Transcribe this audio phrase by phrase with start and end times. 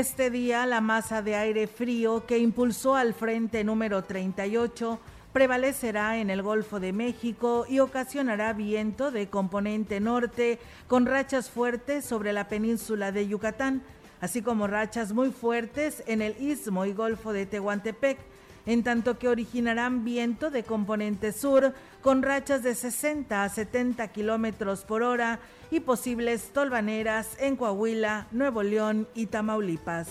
[0.00, 4.98] Este día, la masa de aire frío que impulsó al frente número 38
[5.34, 10.58] prevalecerá en el Golfo de México y ocasionará viento de componente norte
[10.88, 13.82] con rachas fuertes sobre la península de Yucatán,
[14.22, 18.16] así como rachas muy fuertes en el istmo y Golfo de Tehuantepec
[18.66, 24.84] en tanto que originarán viento de componente sur con rachas de 60 a 70 kilómetros
[24.84, 25.40] por hora
[25.70, 30.08] y posibles tolvaneras en Coahuila, Nuevo León y Tamaulipas.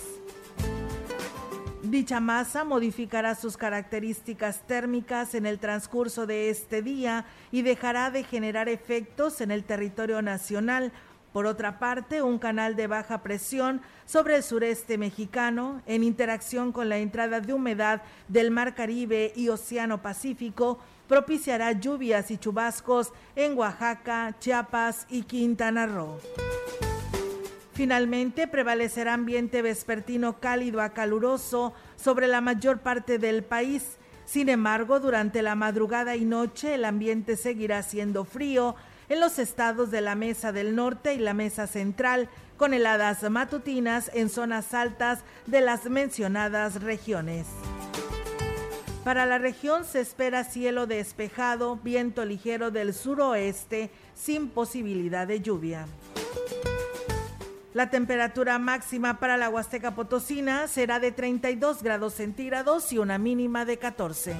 [1.82, 8.22] Dicha masa modificará sus características térmicas en el transcurso de este día y dejará de
[8.22, 10.92] generar efectos en el territorio nacional.
[11.32, 16.88] Por otra parte, un canal de baja presión sobre el sureste mexicano, en interacción con
[16.88, 23.56] la entrada de humedad del Mar Caribe y Océano Pacífico, propiciará lluvias y chubascos en
[23.56, 26.18] Oaxaca, Chiapas y Quintana Roo.
[27.74, 33.96] Finalmente, prevalecerá ambiente vespertino cálido a caluroso sobre la mayor parte del país.
[34.26, 38.76] Sin embargo, durante la madrugada y noche el ambiente seguirá siendo frío
[39.10, 44.10] en los estados de la Mesa del Norte y la Mesa Central, con heladas matutinas
[44.14, 47.46] en zonas altas de las mencionadas regiones.
[49.04, 55.86] Para la región se espera cielo despejado, viento ligero del suroeste, sin posibilidad de lluvia.
[57.74, 63.64] La temperatura máxima para la Huasteca Potosina será de 32 grados centígrados y una mínima
[63.64, 64.36] de 14.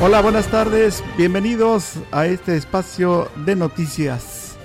[0.00, 1.02] Hola, buenas tardes.
[1.16, 4.56] Bienvenidos a este espacio de noticias.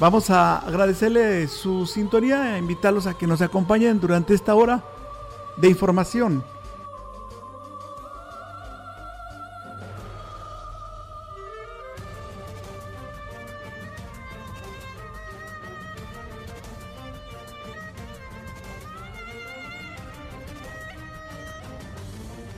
[0.00, 4.82] Vamos a agradecerle su sintonía e invitarlos a que nos acompañen durante esta hora
[5.56, 6.42] de información.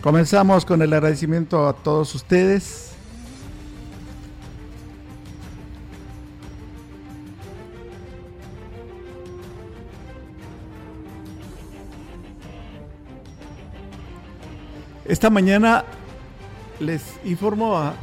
[0.04, 2.92] Comenzamos con el agradecimiento a todos ustedes.
[15.06, 15.86] Esta mañana
[16.80, 17.94] les informo a...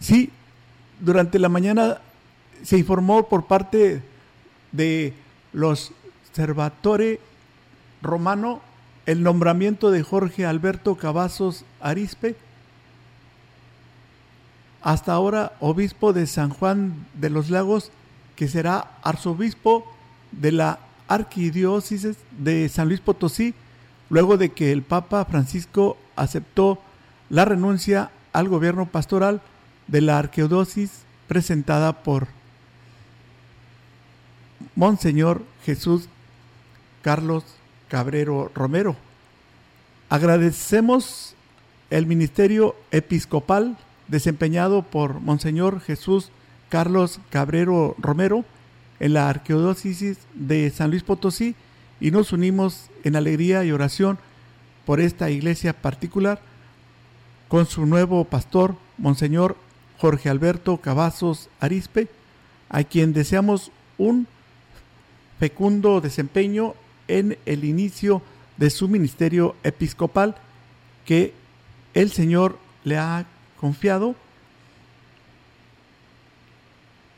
[0.00, 0.28] Sí,
[0.98, 2.00] durante la mañana
[2.64, 4.02] se informó por parte
[4.72, 5.14] de
[5.52, 5.92] los
[6.32, 7.20] Observatore
[8.00, 8.62] Romano
[9.04, 12.36] el nombramiento de Jorge Alberto Cavazos Arispe,
[14.80, 17.90] hasta ahora obispo de San Juan de los Lagos,
[18.34, 19.84] que será arzobispo
[20.30, 23.52] de la arquidiócesis de San Luis Potosí,
[24.08, 26.80] luego de que el Papa Francisco aceptó
[27.28, 29.42] la renuncia al gobierno pastoral
[29.86, 32.28] de la arquidiócesis presentada por
[34.74, 36.08] Monseñor Jesús
[37.02, 37.44] Carlos
[37.88, 38.96] Cabrero Romero.
[40.08, 41.34] Agradecemos
[41.90, 43.76] el ministerio episcopal
[44.08, 46.30] desempeñado por Monseñor Jesús
[46.68, 48.44] Carlos Cabrero Romero
[49.00, 51.54] en la arquidiócesis de San Luis Potosí
[52.00, 54.18] y nos unimos en alegría y oración
[54.86, 56.40] por esta iglesia particular
[57.48, 59.56] con su nuevo pastor, Monseñor
[59.98, 62.08] Jorge Alberto Cavazos Arispe,
[62.70, 64.26] a quien deseamos un
[65.38, 66.74] fecundo desempeño
[67.18, 68.22] en el inicio
[68.56, 70.36] de su ministerio episcopal
[71.04, 71.34] que
[71.94, 73.26] el Señor le ha
[73.60, 74.14] confiado.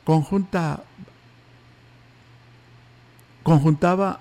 [0.03, 0.83] Conjunta,
[3.43, 4.19] conjuntaba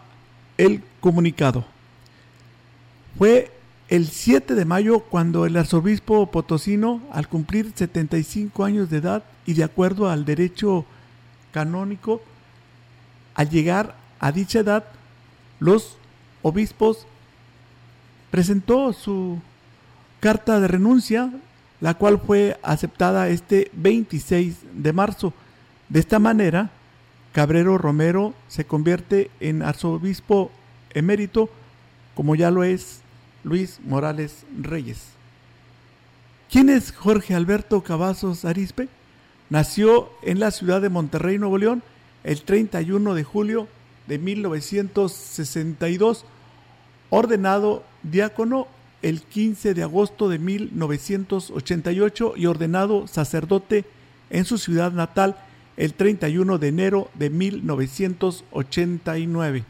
[0.57, 1.65] el comunicado.
[3.19, 3.51] Fue
[3.89, 9.55] el 7 de mayo cuando el arzobispo potosino, al cumplir 75 años de edad y
[9.55, 10.87] de acuerdo al derecho
[11.53, 12.23] canónico,
[13.35, 14.85] al llegar a dicha edad,
[15.61, 15.97] los
[16.43, 17.07] obispos
[18.31, 19.41] presentó su
[20.21, 21.31] carta de renuncia,
[21.81, 25.33] la cual fue aceptada este 26 de marzo.
[25.89, 26.71] De esta manera,
[27.33, 30.51] Cabrero Romero se convierte en arzobispo
[30.91, 31.51] emérito,
[32.15, 33.01] como ya lo es
[33.43, 35.03] Luis Morales Reyes.
[36.51, 38.89] ¿Quién es Jorge Alberto Cavazos Arispe?
[39.51, 41.83] Nació en la ciudad de Monterrey, Nuevo León,
[42.23, 43.69] el 31 de julio
[44.07, 46.25] de 1962,
[47.11, 48.67] ordenado diácono
[49.03, 53.85] el 15 de agosto de 1988 y ordenado sacerdote
[54.31, 55.37] en su ciudad natal
[55.77, 59.65] el 31 de enero de 1989.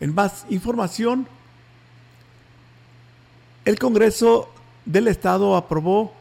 [0.00, 1.26] En más información,
[3.64, 4.50] el Congreso
[4.84, 6.12] del Estado aprobó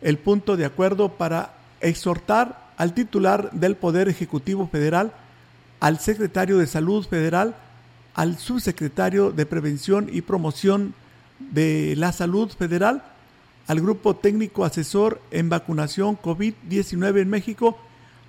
[0.00, 5.12] el punto de acuerdo para exhortar al titular del Poder Ejecutivo Federal,
[5.80, 7.56] al secretario de Salud Federal,
[8.14, 10.94] al subsecretario de Prevención y Promoción
[11.38, 13.02] de la Salud Federal,
[13.66, 17.78] al Grupo Técnico Asesor en Vacunación COVID-19 en México,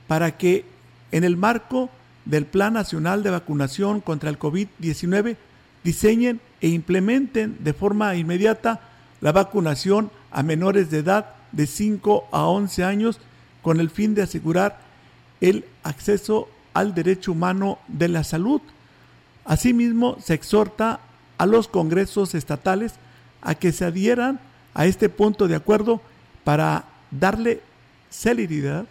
[0.08, 0.65] para que
[1.12, 1.89] en el marco
[2.25, 5.38] del Plan Nacional de Vacunación contra el COVID-19
[5.84, 8.82] diseñen e implementen de forma inmediata
[9.22, 13.20] la vacunación a menores de edad de 5 a 11 años
[13.62, 14.79] con el fin de asegurar
[15.41, 18.61] el acceso al derecho humano de la salud
[19.49, 20.99] Asimismo, se exhorta
[21.39, 22.93] a los congresos estatales
[23.41, 24.39] a que se adhieran
[24.75, 26.01] a este punto de acuerdo
[26.43, 27.59] para darle
[28.11, 28.85] celeridad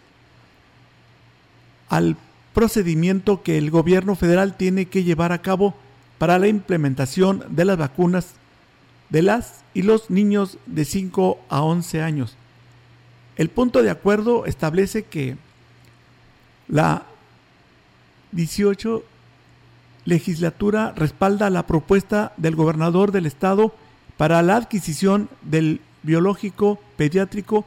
[1.87, 2.17] al
[2.53, 5.75] procedimiento que el gobierno federal tiene que llevar a cabo
[6.17, 8.33] para la implementación de las vacunas
[9.07, 12.35] de las y los niños de 5 a 11 años.
[13.37, 15.37] El punto de acuerdo establece que
[16.67, 17.05] la
[18.31, 19.03] 18
[20.05, 23.73] legislatura respalda la propuesta del gobernador del estado
[24.17, 27.65] para la adquisición del biológico pediátrico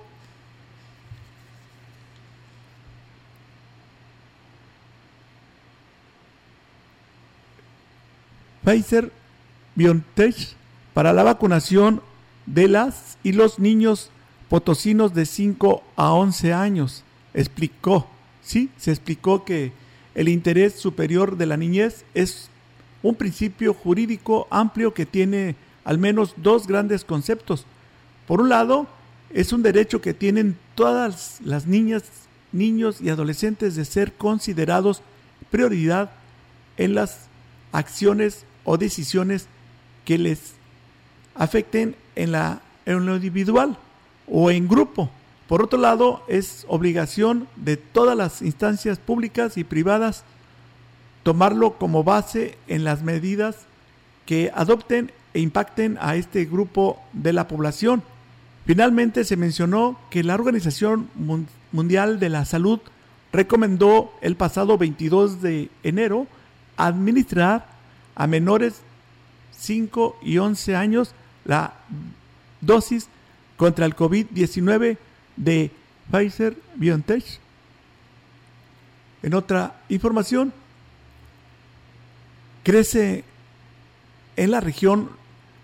[8.64, 9.12] Pfizer
[9.74, 10.54] BioNTech
[10.94, 12.00] para la vacunación
[12.46, 14.10] de las y los niños
[14.48, 17.02] potosinos de 5 a 11 años.
[17.34, 18.06] Explicó,
[18.42, 19.72] sí, se explicó que
[20.14, 22.48] el interés superior de la niñez es
[23.02, 27.66] un principio jurídico amplio que tiene al menos dos grandes conceptos.
[28.26, 28.86] Por un lado,
[29.30, 32.04] es un derecho que tienen todas las niñas,
[32.52, 35.02] niños y adolescentes de ser considerados
[35.50, 36.10] prioridad
[36.76, 37.28] en las
[37.72, 39.46] acciones o decisiones
[40.04, 40.52] que les
[41.34, 43.76] afecten en, la, en lo individual
[44.28, 45.10] o en grupo.
[45.52, 50.24] Por otro lado, es obligación de todas las instancias públicas y privadas
[51.24, 53.56] tomarlo como base en las medidas
[54.24, 58.02] que adopten e impacten a este grupo de la población.
[58.64, 61.10] Finalmente se mencionó que la Organización
[61.70, 62.80] Mundial de la Salud
[63.30, 66.28] recomendó el pasado 22 de enero
[66.78, 67.66] administrar
[68.14, 68.80] a menores
[69.58, 71.74] 5 y 11 años la
[72.62, 73.08] dosis
[73.58, 74.96] contra el COVID-19
[75.36, 75.70] de
[76.10, 77.24] Pfizer BioNTech.
[79.22, 80.52] En otra información,
[82.62, 83.24] crece
[84.36, 85.10] en la región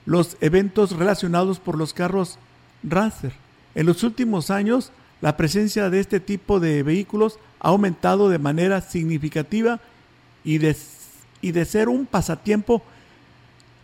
[0.07, 2.39] los eventos relacionados por los carros
[2.83, 3.33] Racer.
[3.75, 8.81] En los últimos años, la presencia de este tipo de vehículos ha aumentado de manera
[8.81, 9.81] significativa
[10.45, 10.77] y de,
[11.41, 12.83] y de ser un pasatiempo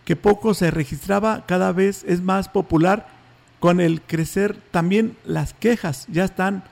[0.04, 3.08] que poco se registraba, cada vez es más popular
[3.64, 6.64] con el crecer también las quejas ya están,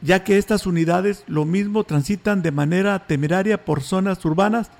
[0.00, 4.70] ya que estas unidades lo mismo transitan de manera temeraria por zonas urbanas,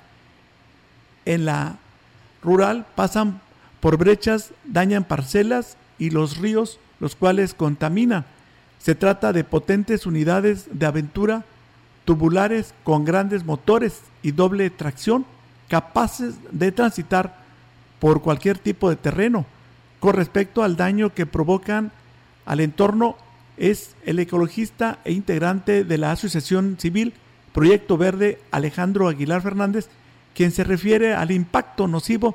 [1.26, 1.76] en la
[2.42, 3.42] rural pasan
[3.80, 8.24] por brechas, dañan parcelas y los ríos, los cuales contaminan.
[8.78, 11.44] Se trata de potentes unidades de aventura
[12.06, 15.26] tubulares con grandes motores y doble tracción,
[15.68, 17.42] capaces de transitar
[18.00, 19.44] por cualquier tipo de terreno
[20.02, 21.92] con respecto al daño que provocan
[22.44, 23.16] al entorno
[23.56, 27.14] es el ecologista e integrante de la Asociación Civil
[27.52, 29.86] Proyecto Verde Alejandro Aguilar Fernández,
[30.34, 32.34] quien se refiere al impacto nocivo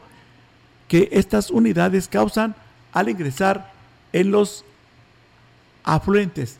[0.87, 2.55] que estas unidades causan
[2.93, 3.73] al ingresar
[4.13, 4.63] en los
[5.83, 6.59] afluentes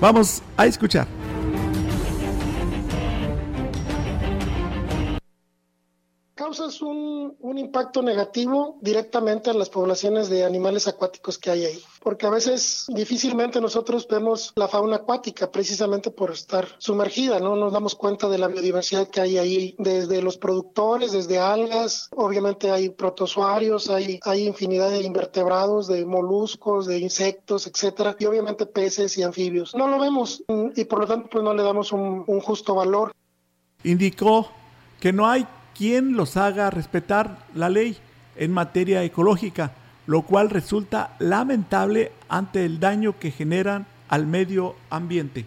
[0.00, 1.17] Vamos a escuchar.
[6.48, 11.78] Causas un, un, impacto negativo directamente en las poblaciones de animales acuáticos que hay ahí,
[12.02, 17.70] porque a veces difícilmente nosotros vemos la fauna acuática precisamente por estar sumergida, no nos
[17.70, 22.88] damos cuenta de la biodiversidad que hay ahí, desde los productores, desde algas, obviamente hay
[22.88, 29.22] protozoarios, hay, hay infinidad de invertebrados, de moluscos, de insectos, etcétera, y obviamente peces y
[29.22, 29.74] anfibios.
[29.74, 30.42] No lo vemos
[30.74, 33.12] y por lo tanto pues no le damos un, un justo valor.
[33.84, 34.48] Indicó
[34.98, 35.46] que no hay
[35.78, 37.96] quien los haga respetar la ley
[38.36, 39.72] en materia ecológica,
[40.06, 45.46] lo cual resulta lamentable ante el daño que generan al medio ambiente.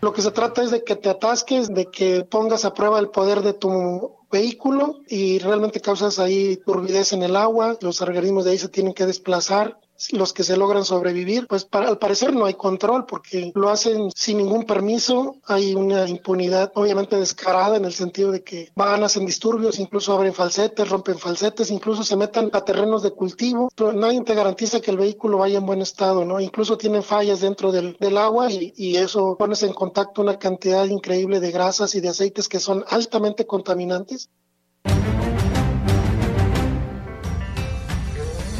[0.00, 3.08] Lo que se trata es de que te atasques, de que pongas a prueba el
[3.08, 8.52] poder de tu vehículo y realmente causas ahí turbidez en el agua, los organismos de
[8.52, 9.76] ahí se tienen que desplazar
[10.12, 14.10] los que se logran sobrevivir, pues para, al parecer no hay control porque lo hacen
[14.14, 19.26] sin ningún permiso, hay una impunidad obviamente descarada en el sentido de que van, hacen
[19.26, 24.22] disturbios, incluso abren falsetes, rompen falsetes, incluso se metan a terrenos de cultivo, pero nadie
[24.22, 26.40] te garantiza que el vehículo vaya en buen estado, ¿no?
[26.40, 30.86] Incluso tienen fallas dentro del, del agua y, y eso pones en contacto una cantidad
[30.86, 34.30] increíble de grasas y de aceites que son altamente contaminantes.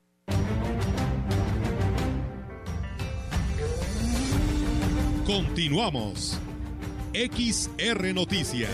[5.25, 6.39] Continuamos.
[7.13, 8.71] XR Noticias.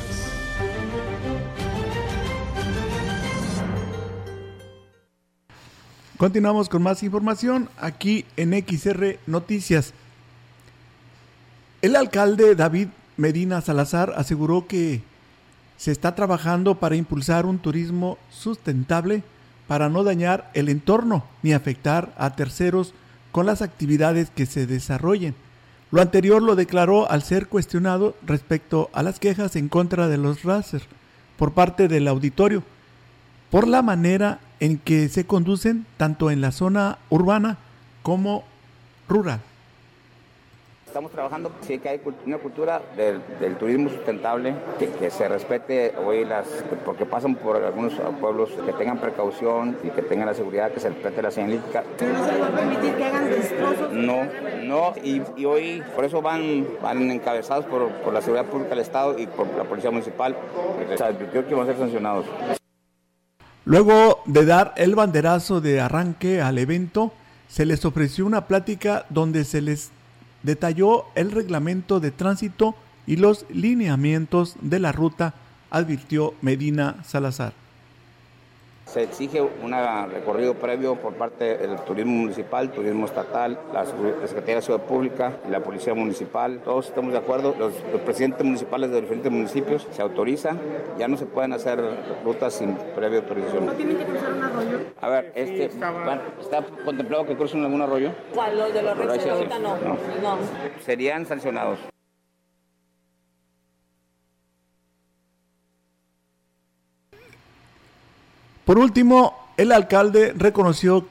[6.16, 9.94] Continuamos con más información aquí en XR Noticias.
[11.82, 15.02] El alcalde David Medina Salazar aseguró que
[15.76, 19.22] se está trabajando para impulsar un turismo sustentable
[19.68, 22.94] para no dañar el entorno ni afectar a terceros
[23.34, 25.36] con las actividades que se desarrollen.
[25.92, 30.44] Lo anterior lo declaró al ser cuestionado respecto a las quejas en contra de los
[30.44, 30.82] RASER
[31.38, 32.64] por parte del auditorio,
[33.50, 37.58] por la manera en que se conducen tanto en la zona urbana
[38.04, 38.44] como
[39.08, 39.42] rural
[40.98, 43.22] estamos trabajando, sí que hay una cultura del,
[43.58, 46.48] turismo sustentable, que, se respete hoy las,
[46.84, 50.90] porque pasan por algunos pueblos que tengan precaución y que tengan la seguridad, que se
[50.90, 51.84] respete la señalística.
[52.02, 53.94] ¿No se va a permitir que hagan destrozos?
[53.94, 54.24] No,
[54.64, 59.20] no, y, hoy por eso van, van encabezados por, por, la seguridad pública del Estado
[59.20, 60.36] y por la policía municipal.
[60.92, 62.26] O sea, yo creo que van a ser sancionados.
[63.66, 67.14] Luego de dar el banderazo de arranque al evento,
[67.48, 69.92] se les ofreció una plática donde se les
[70.48, 72.74] detalló el reglamento de tránsito
[73.06, 75.34] y los lineamientos de la ruta,
[75.70, 77.67] advirtió Medina Salazar.
[78.88, 79.74] Se exige un
[80.12, 85.52] recorrido previo por parte del turismo municipal, turismo estatal, la Secretaría de Ciudad Pública y
[85.52, 86.62] la Policía Municipal.
[86.64, 87.54] Todos estamos de acuerdo.
[87.60, 87.74] Los,
[88.06, 90.56] presidentes municipales de los diferentes municipios se autoriza.
[90.98, 91.84] Ya no se pueden hacer
[92.24, 93.66] rutas sin previa autorización.
[93.66, 94.80] ¿No tienen que cruzar un arroyo?
[95.02, 98.12] A ver, este, ¿está contemplado que crucen algún arroyo?
[98.34, 98.58] ¿Cuál?
[98.58, 99.26] ¿Los de los reyes?
[99.62, 99.76] no.
[99.78, 100.38] no.
[100.86, 101.80] Serían sancionados.
[108.68, 111.08] Por último, el alcalde reconoció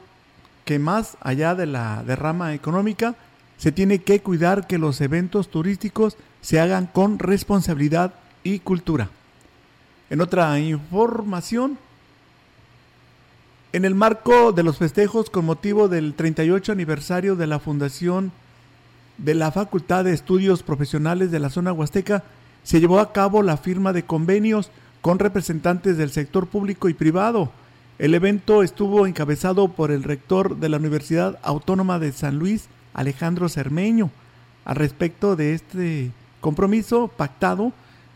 [0.66, 3.14] que más allá de la derrama económica,
[3.56, 8.12] se tiene que cuidar que los eventos turísticos se hagan con responsabilidad
[8.44, 9.08] y cultura.
[10.10, 11.78] En otra información,
[13.72, 18.32] en el marco de los festejos con motivo del 38 aniversario de la fundación
[19.16, 22.22] de la Facultad de Estudios Profesionales de la Zona Huasteca,
[22.64, 24.70] se llevó a cabo la firma de convenios
[25.06, 27.52] con representantes del sector público y privado.
[28.00, 33.48] El evento estuvo encabezado por el rector de la Universidad Autónoma de San Luis, Alejandro
[33.48, 34.10] Cermeño.
[34.64, 37.72] Al respecto de este compromiso pactado,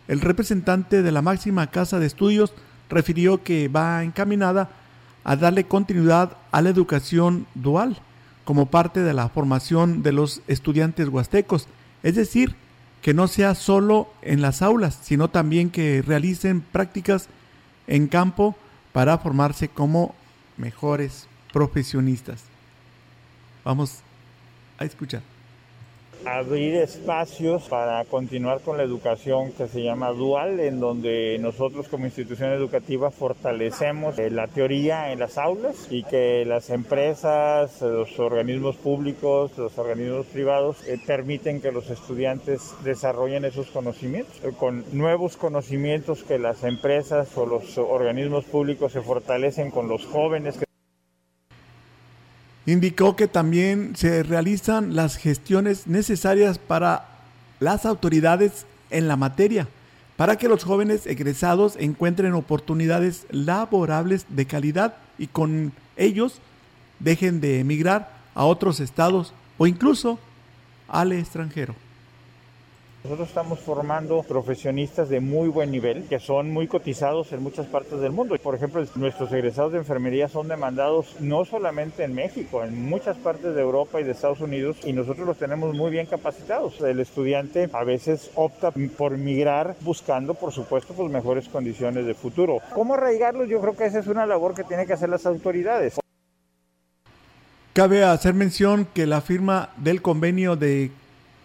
[0.08, 2.52] el representante de la máxima casa de estudios
[2.88, 4.70] refirió que va encaminada
[5.22, 7.98] a darle continuidad a la educación dual
[8.44, 11.68] como parte de la formación de los estudiantes huastecos,
[12.02, 12.56] es decir,
[13.02, 17.28] que no sea solo en las aulas, sino también que realicen prácticas
[17.86, 18.56] en campo
[18.92, 20.14] para formarse como
[20.56, 22.42] mejores profesionistas.
[23.64, 24.00] Vamos
[24.78, 25.22] a escuchar
[26.24, 32.06] abrir espacios para continuar con la educación que se llama dual, en donde nosotros como
[32.06, 38.76] institución educativa fortalecemos eh, la teoría en las aulas y que las empresas, los organismos
[38.76, 44.34] públicos, los organismos privados eh, permiten que los estudiantes desarrollen esos conocimientos.
[44.44, 50.06] Eh, con nuevos conocimientos que las empresas o los organismos públicos se fortalecen con los
[50.06, 50.58] jóvenes.
[52.70, 57.08] Indicó que también se realizan las gestiones necesarias para
[57.58, 59.66] las autoridades en la materia,
[60.16, 66.40] para que los jóvenes egresados encuentren oportunidades laborables de calidad y con ellos
[67.00, 70.20] dejen de emigrar a otros estados o incluso
[70.86, 71.74] al extranjero.
[73.02, 77.98] Nosotros estamos formando profesionistas de muy buen nivel que son muy cotizados en muchas partes
[77.98, 78.36] del mundo.
[78.36, 83.54] Por ejemplo, nuestros egresados de enfermería son demandados no solamente en México, en muchas partes
[83.54, 86.78] de Europa y de Estados Unidos y nosotros los tenemos muy bien capacitados.
[86.82, 92.58] El estudiante a veces opta por migrar buscando, por supuesto, pues mejores condiciones de futuro.
[92.74, 93.48] ¿Cómo arraigarlos?
[93.48, 95.98] Yo creo que esa es una labor que tienen que hacer las autoridades.
[97.72, 100.90] Cabe hacer mención que la firma del convenio de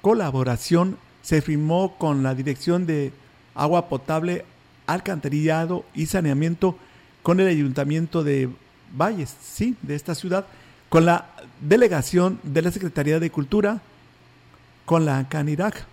[0.01, 3.11] colaboración se firmó con la Dirección de
[3.55, 4.45] Agua Potable,
[4.85, 6.77] Alcantarillado y Saneamiento
[7.23, 8.47] con el Ayuntamiento de
[8.95, 10.45] Valles, sí, de esta ciudad,
[10.87, 13.81] con la delegación de la Secretaría de Cultura,
[14.85, 15.87] con la Canirac,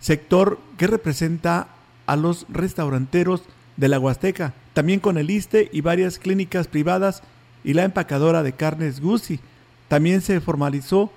[0.00, 1.68] sector que representa
[2.06, 3.42] a los restauranteros
[3.76, 7.22] de la Huasteca, también con el ISTE y varias clínicas privadas
[7.62, 9.38] y la empacadora de carnes Guzzi.
[9.88, 11.12] También se formalizó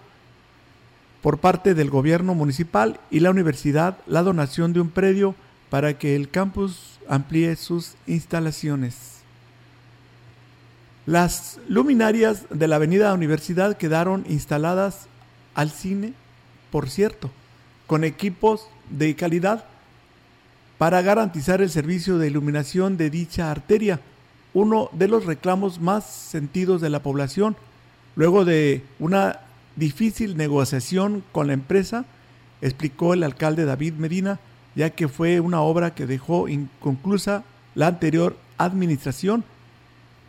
[1.22, 5.36] por parte del gobierno municipal y la universidad la donación de un predio
[5.70, 9.22] para que el campus amplíe sus instalaciones.
[11.06, 15.08] Las luminarias de la avenida Universidad quedaron instaladas
[15.56, 16.14] al cine,
[16.72, 17.30] por cierto,
[17.88, 19.66] con equipos de calidad
[20.78, 24.00] para garantizar el servicio de iluminación de dicha arteria,
[24.54, 27.56] uno de los reclamos más sentidos de la población,
[28.16, 29.42] luego de una
[29.76, 32.06] difícil negociación con la empresa,
[32.62, 34.40] explicó el alcalde David Medina,
[34.76, 37.44] ya que fue una obra que dejó inconclusa
[37.76, 39.44] la anterior administración.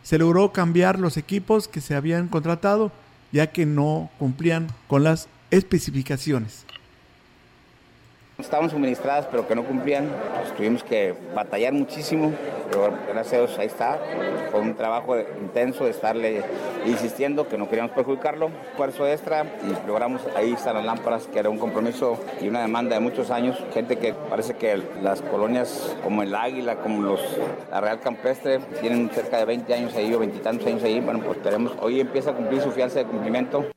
[0.03, 2.91] Se logró cambiar los equipos que se habían contratado,
[3.31, 6.65] ya que no cumplían con las especificaciones
[8.37, 10.07] estaban suministradas pero que no cumplían.
[10.35, 12.31] Pues tuvimos que batallar muchísimo,
[12.69, 13.99] pero gracias a Dios ahí está.
[14.51, 16.43] Fue un trabajo intenso de estarle
[16.85, 21.49] insistiendo que no queríamos perjudicarlo, esfuerzo extra y logramos ahí están las lámparas, que era
[21.49, 23.57] un compromiso y una demanda de muchos años.
[23.73, 27.21] Gente que parece que las colonias como el Águila, como los,
[27.71, 30.99] la Real Campestre, tienen cerca de 20 años ahí o 20 y tantos años ahí.
[30.99, 33.72] Bueno, pues tenemos, hoy empieza a cumplir su fianza de cumplimiento.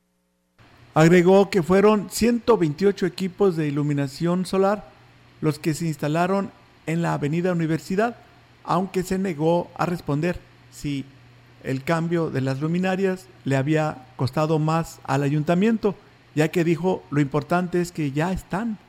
[0.97, 4.89] Agregó que fueron 128 equipos de iluminación solar
[5.41, 6.49] los que se instalaron
[6.87, 8.17] en la avenida Universidad,
[8.63, 10.39] aunque se negó a responder
[10.71, 11.05] si
[11.63, 15.93] el cambio de las luminarias le había costado más al ayuntamiento,
[16.33, 18.79] ya que dijo lo importante es que ya están.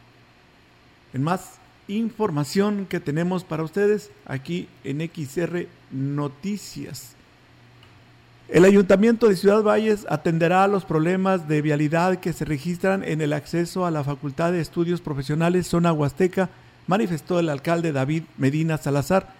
[1.12, 7.17] En más información que tenemos para ustedes aquí en XR Noticias.
[8.48, 13.34] El Ayuntamiento de Ciudad Valles atenderá los problemas de vialidad que se registran en el
[13.34, 16.48] acceso a la Facultad de Estudios Profesionales Zona Huasteca,
[16.86, 19.34] manifestó el alcalde David Medina Salazar.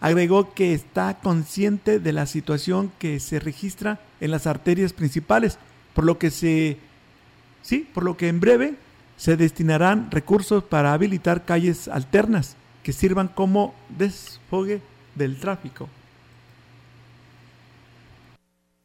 [0.00, 5.58] Agregó que está consciente de la situación que se registra en las arterias principales,
[5.92, 6.78] por lo que se
[7.60, 8.76] sí, por lo que en breve
[9.18, 14.80] se destinarán recursos para habilitar calles alternas que sirvan como desfogue
[15.16, 15.90] del tráfico.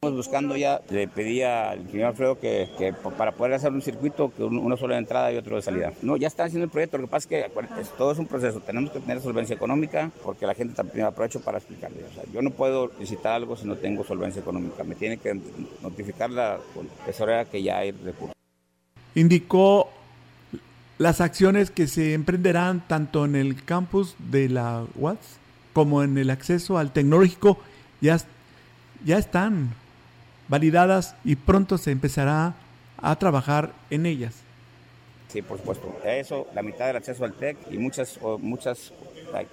[0.01, 2.69] Estamos buscando ya, le pedí al ingeniero Alfredo que,
[3.17, 5.91] para poder hacer un circuito, que uno solo de entrada y otro de salida.
[6.01, 7.51] No, ya está haciendo el proyecto, lo que pasa es que
[7.97, 11.57] todo es un proceso, tenemos que tener solvencia económica porque la gente también aprovecho para
[11.57, 12.05] explicarle.
[12.05, 15.37] O sea, yo no puedo licitar algo si no tengo solvencia económica, me tiene que
[15.81, 16.59] notificar la
[17.05, 18.33] tesorera que ya hay recursos.
[19.15, 19.89] Indicó
[20.97, 25.17] las acciones que se emprenderán tanto en el campus de la UAS
[25.73, 27.59] como en el acceso al tecnológico
[27.99, 28.17] ya,
[29.03, 29.71] ya están
[30.49, 32.55] validadas y pronto se empezará
[32.97, 34.35] a trabajar en ellas.
[35.29, 35.95] Sí, por supuesto.
[36.03, 38.91] Eso, la mitad del acceso al TEC y muchas, muchas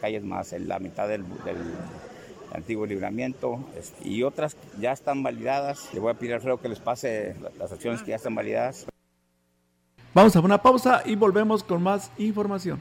[0.01, 1.25] calles más, la mitad del,
[2.55, 5.91] antiguo libramiento este, y otras ya están validadas.
[5.93, 8.87] Le voy a pedir a Alfredo que les pase las acciones que ya están validadas.
[10.15, 12.81] Vamos a una pausa y volvemos con más información.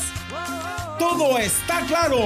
[1.01, 2.19] Todo está claro.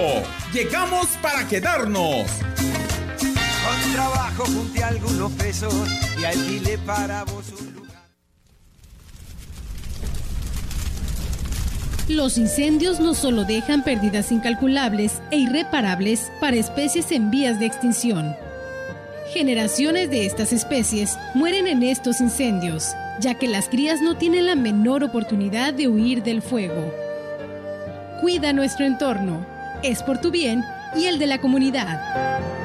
[0.51, 2.29] Llegamos para quedarnos.
[2.59, 5.73] Con trabajo junté algunos pesos
[6.19, 8.03] y alquilé para vos un lugar.
[12.09, 18.35] Los incendios no solo dejan pérdidas incalculables e irreparables para especies en vías de extinción.
[19.31, 24.55] Generaciones de estas especies mueren en estos incendios, ya que las crías no tienen la
[24.55, 27.04] menor oportunidad de huir del fuego.
[28.21, 29.45] Cuida nuestro entorno.
[29.83, 30.63] Es por tu bien
[30.95, 32.64] y el de la comunidad.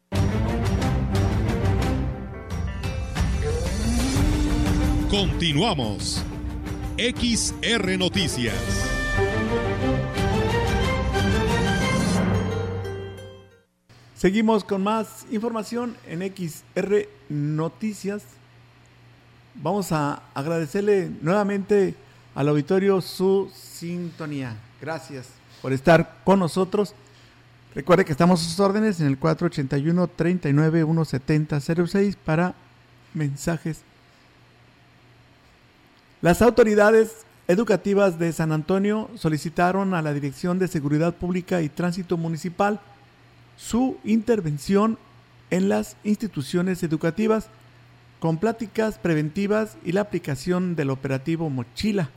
[5.11, 6.23] Continuamos.
[6.97, 8.55] XR Noticias.
[14.15, 18.23] Seguimos con más información en XR Noticias.
[19.55, 21.93] Vamos a agradecerle nuevamente
[22.33, 24.55] al auditorio su sintonía.
[24.79, 25.27] Gracias
[25.61, 26.95] por estar con nosotros.
[27.75, 31.59] Recuerde que estamos a sus órdenes en el 481 39 170
[32.23, 32.55] para
[33.13, 33.81] mensajes
[36.21, 42.15] las autoridades educativas de San Antonio solicitaron a la Dirección de Seguridad Pública y Tránsito
[42.15, 42.79] Municipal
[43.57, 44.99] su intervención
[45.49, 47.47] en las instituciones educativas
[48.19, 52.11] con pláticas preventivas y la aplicación del operativo Mochila.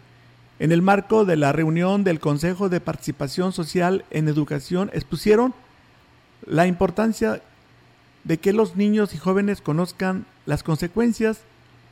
[0.59, 5.55] En el marco de la reunión del Consejo de Participación Social en Educación expusieron
[6.45, 7.41] la importancia
[8.25, 11.41] de que los niños y jóvenes conozcan las consecuencias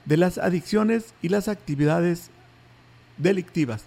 [0.04, 2.30] de las adicciones y las actividades
[3.18, 3.84] delictivas.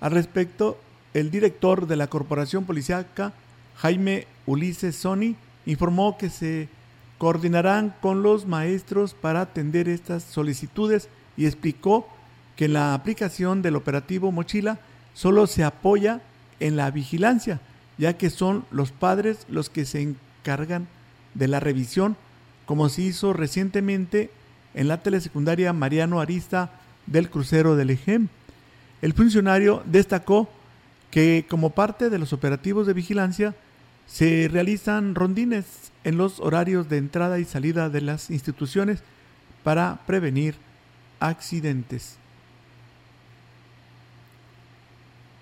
[0.00, 0.78] Al respecto,
[1.12, 3.32] el director de la Corporación Policiaca,
[3.76, 6.68] Jaime Ulises Sony, informó que se
[7.18, 12.08] coordinarán con los maestros para atender estas solicitudes y explicó
[12.56, 14.78] que la aplicación del operativo Mochila
[15.14, 16.20] solo se apoya
[16.60, 17.60] en la vigilancia,
[17.98, 20.88] ya que son los padres los que se encargan
[21.34, 22.16] de la revisión,
[22.66, 24.30] como se hizo recientemente
[24.74, 26.70] en la telesecundaria Mariano Arista
[27.06, 28.28] del crucero del EGEM.
[29.02, 30.48] El funcionario destacó
[31.10, 33.54] que como parte de los operativos de vigilancia
[34.06, 35.64] se realizan rondines
[36.02, 39.02] en los horarios de entrada y salida de las instituciones
[39.62, 40.56] para prevenir
[41.20, 42.16] accidentes.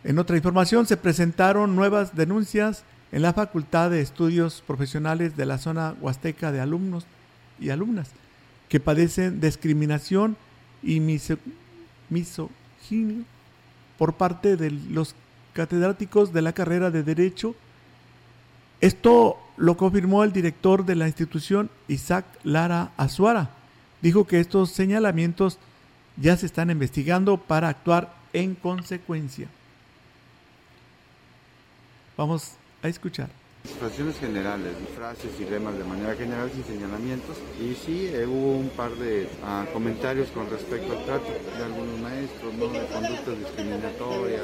[0.04, 5.58] En otra información, se presentaron nuevas denuncias en la Facultad de Estudios Profesionales de la
[5.58, 7.06] zona huasteca de alumnos
[7.60, 8.10] y alumnas
[8.72, 10.34] que padecen discriminación
[10.82, 10.98] y
[12.08, 13.22] misoginia
[13.98, 15.14] por parte de los
[15.52, 17.54] catedráticos de la carrera de Derecho.
[18.80, 23.50] Esto lo confirmó el director de la institución, Isaac Lara Azuara.
[24.00, 25.58] Dijo que estos señalamientos
[26.16, 29.48] ya se están investigando para actuar en consecuencia.
[32.16, 33.41] Vamos a escuchar.
[33.64, 37.36] Situaciones generales, frases y lemas de manera general sin señalamientos.
[37.60, 42.00] Y sí, eh, hubo un par de uh, comentarios con respecto al trato de algunos
[42.00, 42.66] maestros, ¿no?
[42.68, 44.42] de conductas discriminatorias,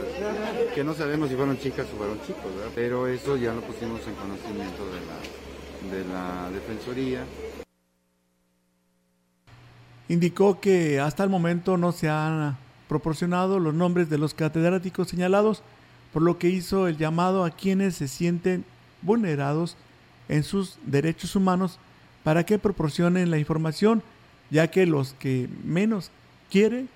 [0.72, 2.70] que no sabemos si fueron chicas o fueron chicos, ¿verdad?
[2.76, 4.84] pero eso ya lo pusimos en conocimiento
[5.90, 7.24] de la Defensoría.
[10.08, 12.56] Indicó que hasta el momento no se han
[12.88, 15.62] proporcionado los nombres de los catedráticos señalados,
[16.12, 18.64] por lo que hizo el llamado a quienes se sienten
[19.02, 19.76] vulnerados
[20.28, 21.78] en sus derechos humanos
[22.24, 24.02] para que proporcionen la información,
[24.50, 26.10] ya que los que menos
[26.50, 26.86] quiere,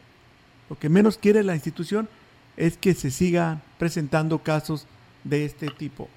[0.68, 2.08] lo que menos quiere la institución
[2.56, 4.86] es que se sigan presentando casos
[5.24, 6.08] de este tipo.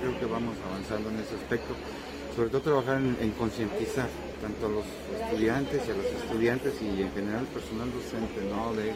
[0.00, 1.74] Creo que vamos avanzando en ese aspecto,
[2.34, 4.08] sobre todo trabajar en, concientizar
[4.40, 4.84] tanto a los
[5.20, 8.74] estudiantes y a los estudiantes y en general el personal docente, ¿no?
[8.74, 8.92] De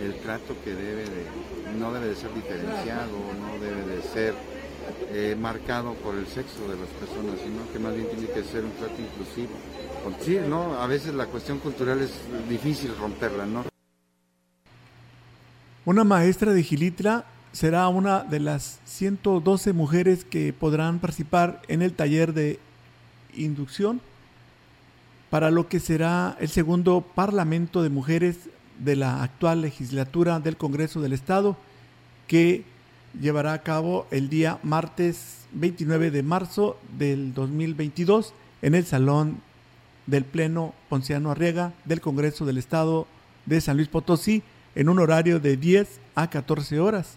[0.00, 1.24] el trato que debe de,
[1.78, 4.34] no debe de ser diferenciado, no debe de ser
[5.10, 8.64] eh, marcado por el sexo de las personas, sino que más bien tiene que ser
[8.64, 9.52] un trato inclusivo.
[10.20, 10.74] Sí, ¿no?
[10.80, 12.10] A veces la cuestión cultural es
[12.48, 13.64] difícil romperla, ¿no?
[15.86, 21.92] Una maestra de Gilitla será una de las 112 mujeres que podrán participar en el
[21.92, 22.58] taller de
[23.34, 24.00] inducción
[25.30, 31.00] para lo que será el segundo Parlamento de Mujeres de la actual legislatura del Congreso
[31.00, 31.56] del Estado,
[32.26, 32.64] que
[33.20, 39.40] llevará a cabo el día martes 29 de marzo del 2022 en el Salón
[40.06, 43.06] del Pleno Ponciano Arriega del Congreso del Estado
[43.46, 44.42] de San Luis Potosí
[44.74, 47.16] en un horario de 10 a 14 horas.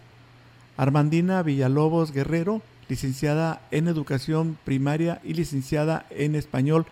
[0.78, 6.86] Armandina Villalobos Guerrero, licenciada en Educación Primaria y licenciada en Español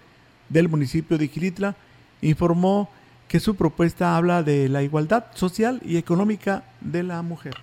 [0.50, 1.76] del municipio de Gilitla,
[2.22, 2.89] informó
[3.28, 7.56] que su propuesta habla de la igualdad social y económica de la mujer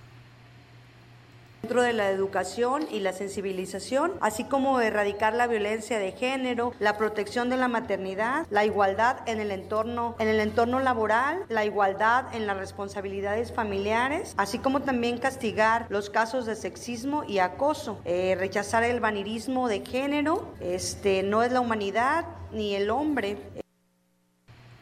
[1.63, 6.97] dentro de la educación y la sensibilización, así como erradicar la violencia de género, la
[6.97, 12.35] protección de la maternidad, la igualdad en el entorno, en el entorno laboral, la igualdad
[12.35, 18.35] en las responsabilidades familiares, así como también castigar los casos de sexismo y acoso, eh,
[18.37, 23.37] rechazar el vanirismo de género, este no es la humanidad ni el hombre.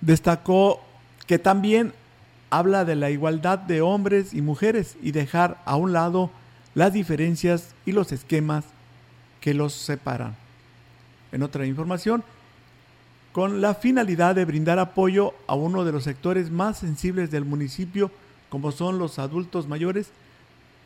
[0.02, 0.82] Destacó
[1.28, 1.94] que también
[2.50, 6.32] habla de la igualdad de hombres y mujeres y dejar a un lado
[6.75, 8.65] las diferencias y los esquemas
[9.39, 10.36] que los separan.
[11.31, 12.23] En otra información,
[13.31, 18.12] con la finalidad de brindar apoyo a uno de los sectores más sensibles del municipio,
[18.49, 20.12] como son los adultos mayores,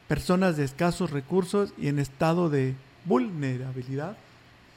[0.08, 4.18] personas de escasos recursos y en estado de vulnerabilidad,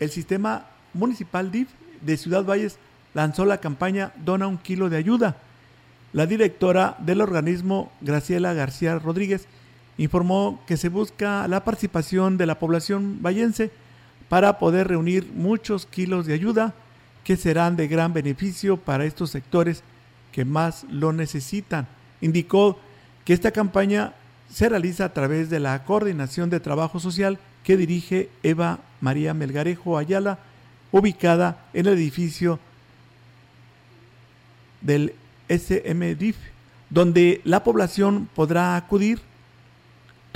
[0.00, 1.68] el sistema municipal DIF
[2.00, 2.78] de Ciudad Valles
[3.12, 5.36] lanzó la campaña Dona un kilo de ayuda.
[6.12, 9.46] La directora del organismo, Graciela García Rodríguez,
[9.98, 13.70] informó que se busca la participación de la población vallense
[14.28, 16.74] para poder reunir muchos kilos de ayuda
[17.24, 19.82] que serán de gran beneficio para estos sectores
[20.32, 21.86] que más lo necesitan.
[22.20, 22.78] Indicó
[23.24, 24.14] que esta campaña
[24.50, 29.98] se realiza a través de la Coordinación de Trabajo Social que dirige Eva María Melgarejo
[29.98, 30.38] Ayala,
[30.90, 32.58] ubicada en el edificio
[34.80, 35.14] del
[35.50, 36.36] SMDIF,
[36.88, 39.20] donde la población podrá acudir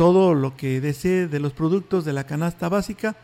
[0.02, 3.14] todo lo que desee de los productos de la canasta básica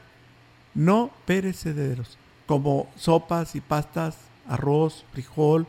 [0.76, 2.16] no perecederos,
[2.47, 4.16] como sopas y pastas,
[4.47, 5.66] arroz, frijol,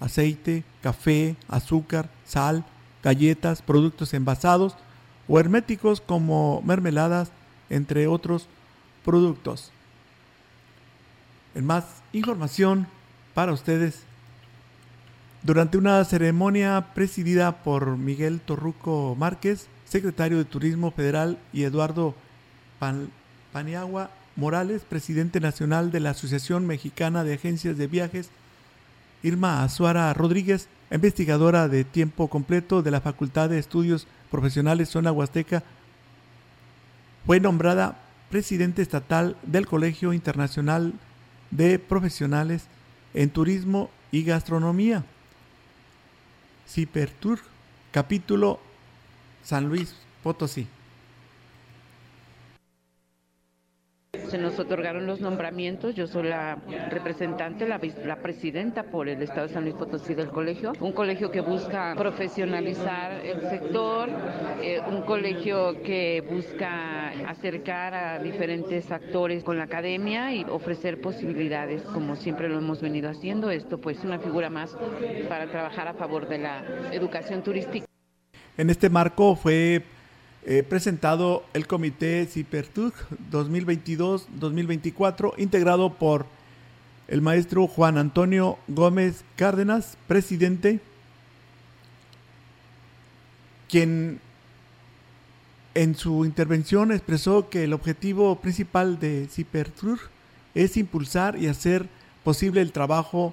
[0.00, 2.64] aceite, café, azúcar, sal,
[3.02, 4.76] galletas, productos envasados
[5.28, 7.32] o herméticos como mermeladas,
[7.68, 8.46] entre otros
[9.04, 9.72] productos.
[11.54, 11.84] En más
[12.14, 12.86] información
[13.34, 14.04] para ustedes,
[15.42, 22.14] durante una ceremonia presidida por Miguel Torruco Márquez, secretario de Turismo Federal, y Eduardo
[23.52, 28.30] Paniagua Morales, presidente nacional de la Asociación Mexicana de Agencias de Viajes,
[29.24, 35.64] Irma Azuara Rodríguez, investigadora de tiempo completo de la Facultad de Estudios Profesionales Zona Huasteca,
[37.26, 40.94] fue nombrada presidente estatal del Colegio Internacional
[41.50, 42.62] de Profesionales
[43.12, 45.04] en Turismo y Gastronomía,
[46.68, 47.40] CIPERTUR,
[47.90, 48.60] capítulo
[49.42, 50.66] San Luis Potosí.
[54.28, 56.56] Se nos otorgaron los nombramientos, yo soy la
[56.88, 57.80] representante, la,
[58.16, 63.24] presidenta por el Estado de San Luis Potosí del colegio, un colegio que busca profesionalizar
[63.24, 64.08] el sector,
[64.62, 71.82] eh, un colegio que busca acercar a diferentes actores con la academia y ofrecer posibilidades,
[71.82, 73.50] como siempre lo hemos venido haciendo.
[73.50, 74.76] Esto pues una figura más
[75.28, 77.89] para trabajar a favor de la educación turística.
[78.60, 79.86] En este marco fue
[80.44, 82.92] eh, presentado el comité CIPERTUG
[83.32, 86.26] 2022-2024, integrado por
[87.08, 90.80] el maestro Juan Antonio Gómez Cárdenas, presidente,
[93.70, 94.20] quien
[95.72, 99.98] en su intervención expresó que el objetivo principal de CIPERTUG
[100.54, 101.88] es impulsar y hacer
[102.24, 103.32] posible el trabajo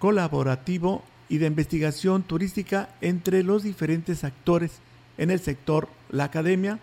[0.00, 4.72] colaborativo y de investigación turística entre los diferentes actores
[5.18, 6.78] en el sector, la academia,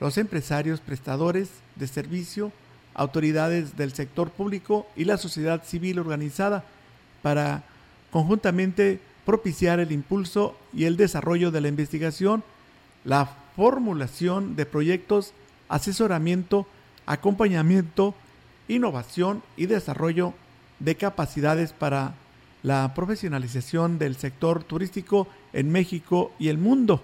[0.00, 2.52] los empresarios prestadores de servicio,
[2.94, 6.64] autoridades del sector público y la sociedad civil organizada
[7.22, 7.64] para
[8.10, 12.44] conjuntamente propiciar el impulso y el desarrollo de la investigación,
[13.04, 13.26] la
[13.56, 15.32] formulación de proyectos,
[15.68, 16.66] asesoramiento,
[17.06, 18.14] acompañamiento,
[18.68, 20.34] innovación y desarrollo
[20.78, 22.14] de capacidades para
[22.64, 27.02] la profesionalización del sector turístico en México y el mundo.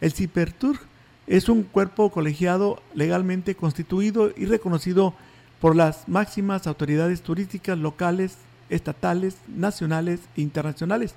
[0.00, 0.78] El CIPERTUR
[1.26, 5.12] es un cuerpo colegiado legalmente constituido y reconocido
[5.60, 8.36] por las máximas autoridades turísticas locales,
[8.68, 11.16] estatales, nacionales e internacionales,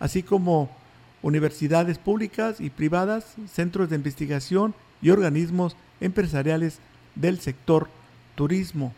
[0.00, 0.70] así como
[1.20, 6.78] universidades públicas y privadas, centros de investigación y organismos empresariales
[7.14, 7.90] del sector
[8.36, 8.94] turismo.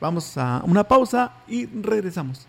[0.00, 2.48] Vamos a una pausa y regresamos.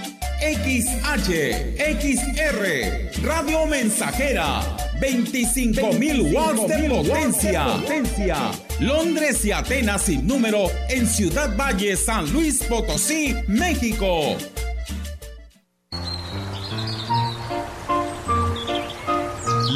[0.41, 7.65] XH, XR, Radio Mensajera, 25.000 watts de potencia.
[7.65, 8.37] potencia.
[8.79, 14.35] Londres y Atenas sin número en Ciudad Valle, San Luis Potosí, México.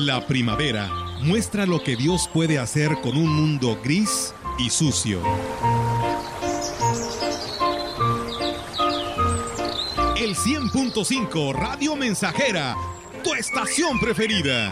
[0.05, 0.89] La primavera
[1.21, 5.21] muestra lo que Dios puede hacer con un mundo gris y sucio.
[10.45, 12.75] 100.5 Radio Mensajera,
[13.23, 14.71] tu estación preferida.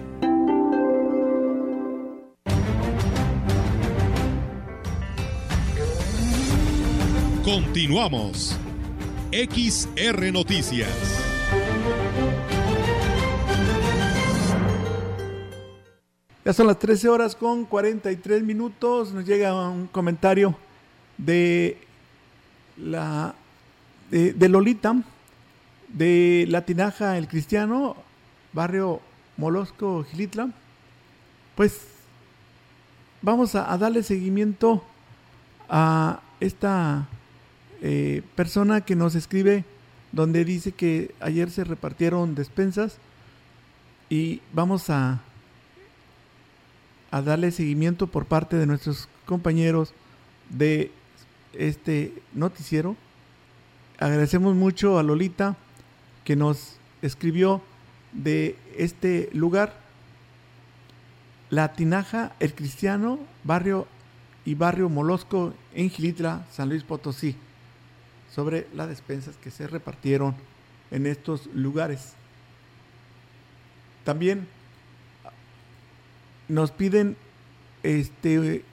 [7.43, 8.55] Continuamos.
[9.31, 10.91] XR Noticias.
[16.45, 19.11] Ya son las 13 horas con 43 minutos.
[19.11, 20.55] Nos llega un comentario
[21.17, 21.79] de
[22.77, 23.33] la
[24.11, 25.01] de, Lolita
[25.87, 27.95] de La Tinaja El Cristiano,
[28.53, 29.01] barrio
[29.37, 30.51] Molosco, Gilitla.
[31.55, 31.87] Pues
[33.23, 34.83] vamos a darle seguimiento
[35.67, 37.07] a esta
[37.81, 39.65] eh, persona que nos escribe
[40.11, 42.97] donde dice que ayer se repartieron despensas
[44.07, 45.21] y vamos a,
[47.09, 49.93] a darle seguimiento por parte de nuestros compañeros
[50.49, 50.91] de
[51.53, 52.95] este noticiero.
[53.97, 55.55] Agradecemos mucho a Lolita
[56.23, 57.61] que nos escribió
[58.11, 59.73] de este lugar,
[61.49, 63.87] La Tinaja, El Cristiano, barrio
[64.45, 67.35] y barrio Molosco en Gilitla, San Luis Potosí
[68.33, 70.35] sobre las despensas que se repartieron
[70.89, 72.13] en estos lugares.
[74.03, 74.47] También
[76.47, 77.15] nos piden
[77.83, 78.63] este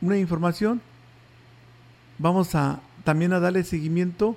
[0.00, 0.80] una información.
[2.18, 4.36] Vamos a también a darle seguimiento.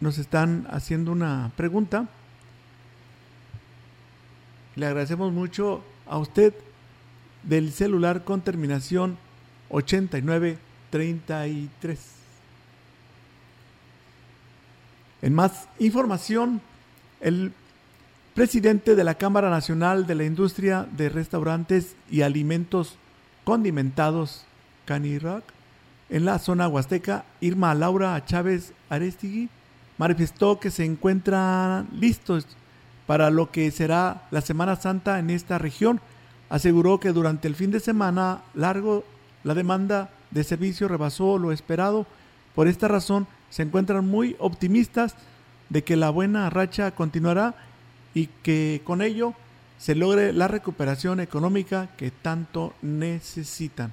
[0.00, 2.08] Nos están haciendo una pregunta.
[4.76, 6.54] Le agradecemos mucho a usted
[7.42, 9.18] del celular con terminación
[10.90, 11.98] 8933.
[15.22, 16.60] En más información,
[17.20, 17.52] el
[18.34, 22.96] presidente de la Cámara Nacional de la Industria de Restaurantes y Alimentos
[23.44, 24.44] Condimentados,
[24.84, 25.42] Canirac,
[26.08, 29.48] en la zona huasteca, Irma Laura Chávez Arestigui,
[29.98, 32.46] manifestó que se encuentran listos
[33.06, 36.00] para lo que será la Semana Santa en esta región.
[36.48, 39.04] Aseguró que durante el fin de semana largo
[39.44, 42.06] la demanda de servicio rebasó lo esperado.
[42.54, 45.14] Por esta razón se encuentran muy optimistas
[45.68, 47.54] de que la buena racha continuará
[48.14, 49.34] y que con ello
[49.78, 53.92] se logre la recuperación económica que tanto necesitan.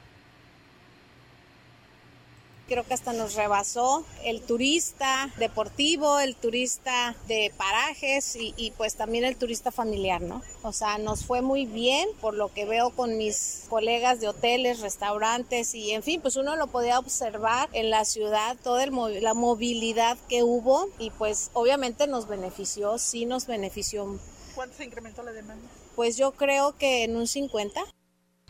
[2.67, 8.95] Creo que hasta nos rebasó el turista deportivo, el turista de parajes y, y, pues
[8.95, 10.41] también el turista familiar, ¿no?
[10.63, 14.79] O sea, nos fue muy bien por lo que veo con mis colegas de hoteles,
[14.79, 18.91] restaurantes y en fin, pues uno lo podía observar en la ciudad, toda el,
[19.21, 24.19] la movilidad que hubo y pues obviamente nos benefició, sí nos benefició.
[24.55, 25.67] ¿Cuánto se incrementó la demanda?
[25.95, 27.81] Pues yo creo que en un 50.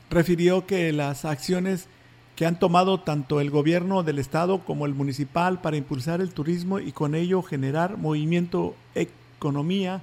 [0.09, 1.87] Refirió que las acciones
[2.35, 6.79] que han tomado tanto el gobierno del estado como el municipal para impulsar el turismo
[6.79, 10.01] y con ello generar movimiento, economía,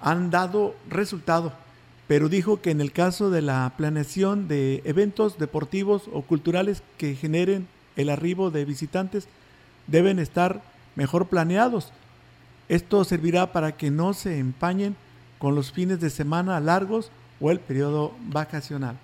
[0.00, 1.52] han dado resultado.
[2.06, 7.14] Pero dijo que en el caso de la planeación de eventos deportivos o culturales que
[7.14, 9.28] generen el arribo de visitantes,
[9.86, 10.62] deben estar
[10.96, 11.92] mejor planeados.
[12.70, 14.96] Esto servirá para que no se empañen
[15.38, 17.10] con los fines de semana largos
[17.40, 18.98] o el periodo vacacional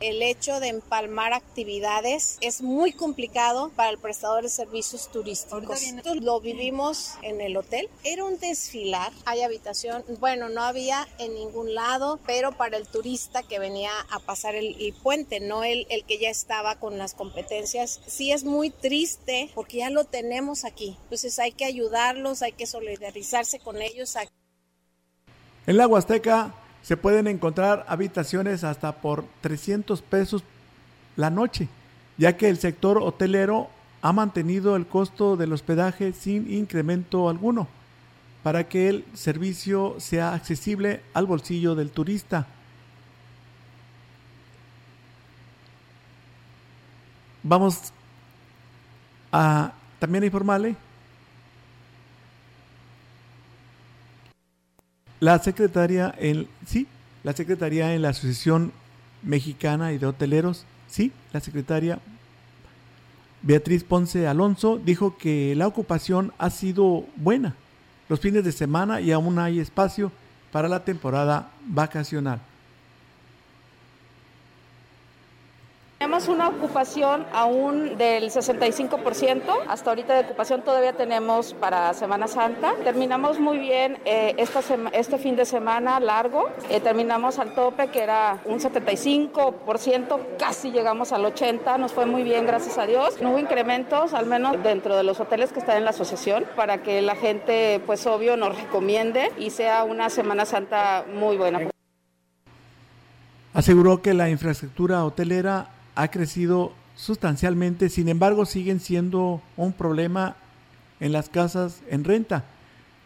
[0.00, 5.82] el hecho de empalmar actividades es muy complicado para el prestador de servicios turísticos.
[6.22, 7.90] Lo vivimos en el hotel.
[8.02, 9.12] Era un desfilar.
[9.26, 14.20] Hay habitación, bueno, no había en ningún lado, pero para el turista que venía a
[14.20, 18.44] pasar el, el puente, no el, el que ya estaba con las competencias, sí es
[18.44, 20.96] muy triste porque ya lo tenemos aquí.
[21.04, 24.16] Entonces hay que ayudarlos, hay que solidarizarse con ellos.
[25.66, 30.42] En la Huasteca se pueden encontrar habitaciones hasta por 300 pesos
[31.16, 31.68] la noche,
[32.16, 33.68] ya que el sector hotelero
[34.02, 37.68] ha mantenido el costo del hospedaje sin incremento alguno,
[38.42, 42.46] para que el servicio sea accesible al bolsillo del turista.
[47.42, 47.92] Vamos
[49.32, 50.76] a también informarle
[55.20, 56.86] La secretaria en sí,
[57.22, 58.72] la secretaria en la Asociación
[59.22, 61.98] Mexicana y de Hoteleros, sí, la secretaria
[63.42, 67.54] Beatriz Ponce Alonso dijo que la ocupación ha sido buena
[68.08, 70.10] los fines de semana y aún hay espacio
[70.52, 72.40] para la temporada vacacional.
[76.20, 79.42] Tenemos una ocupación aún del 65%.
[79.66, 82.74] Hasta ahorita de ocupación todavía tenemos para Semana Santa.
[82.84, 84.60] Terminamos muy bien eh, esta
[84.92, 86.50] este fin de semana largo.
[86.68, 91.78] Eh, terminamos al tope que era un 75%, casi llegamos al 80%.
[91.78, 93.22] Nos fue muy bien, gracias a Dios.
[93.22, 96.82] No hubo incrementos, al menos dentro de los hoteles que están en la asociación, para
[96.82, 101.60] que la gente, pues obvio, nos recomiende y sea una Semana Santa muy buena.
[103.54, 110.36] Aseguró que la infraestructura hotelera ha crecido sustancialmente, sin embargo siguen siendo un problema
[110.98, 112.44] en las casas en renta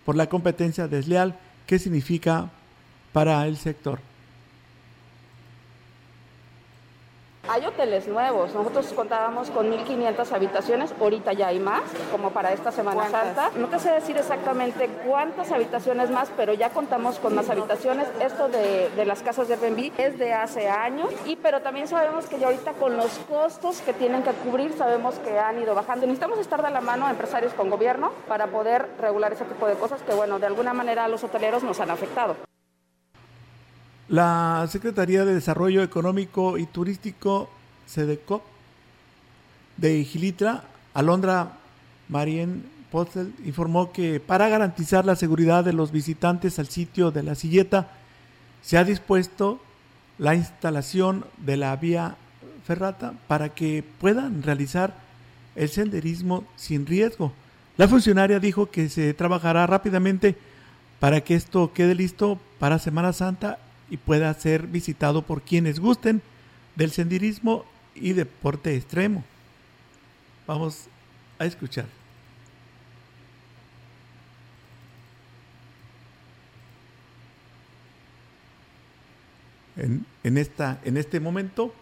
[0.05, 2.51] por la competencia desleal que significa
[3.13, 4.01] para el sector.
[7.47, 12.73] Hay hoteles nuevos, nosotros contábamos con 1.500 habitaciones, ahorita ya hay más, como para esta
[12.73, 13.51] Semana Santa.
[13.57, 18.09] No te sé decir exactamente cuántas habitaciones más, pero ya contamos con más habitaciones.
[18.19, 22.27] Esto de, de las casas de Airbnb es de hace años, y pero también sabemos
[22.27, 26.07] que ya ahorita con los costos que tienen que cubrir, sabemos que han ido bajando.
[26.07, 30.03] Necesitamos estar de la mano empresarios con gobierno para poder regular ese tipo de cosas
[30.03, 32.37] que, bueno, de alguna manera a los hoteleros nos han afectado.
[34.09, 37.49] La Secretaría de Desarrollo Económico y Turístico,
[37.87, 38.43] SEDECO,
[39.79, 41.53] de Gilitra, Alondra
[42.09, 47.35] Marien Potzel, informó que para garantizar la seguridad de los visitantes al sitio de la
[47.35, 47.89] silleta,
[48.63, 49.59] se ha dispuesto
[50.19, 52.17] la instalación de la vía
[52.67, 54.95] ferrata para que puedan realizar
[55.57, 57.33] el senderismo sin riesgo.
[57.79, 60.37] La funcionaria dijo que se trabajará rápidamente
[61.01, 63.59] para que esto quede listo para Semana Santa
[63.91, 66.23] y pueda ser visitado por quienes gusten
[66.77, 67.65] del senderismo
[67.95, 69.25] y deporte extremo.
[70.47, 70.87] Vamos
[71.39, 71.87] a escuchar.
[79.77, 81.75] En, en, esta, en este momento